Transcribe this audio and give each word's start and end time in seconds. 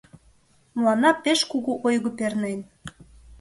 Мыланна 0.75 1.11
пеш 1.23 1.39
кугу 1.51 1.73
ойго 1.87 2.09
пернен. 2.17 2.59